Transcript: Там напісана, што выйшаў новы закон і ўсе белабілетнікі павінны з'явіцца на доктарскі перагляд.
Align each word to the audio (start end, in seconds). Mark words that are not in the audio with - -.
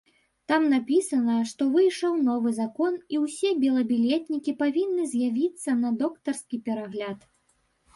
Там 0.51 0.63
напісана, 0.69 1.35
што 1.51 1.67
выйшаў 1.75 2.15
новы 2.31 2.55
закон 2.61 2.97
і 3.17 3.21
ўсе 3.27 3.49
белабілетнікі 3.67 4.59
павінны 4.67 5.03
з'явіцца 5.17 5.81
на 5.87 5.97
доктарскі 6.05 6.67
перагляд. 6.69 7.19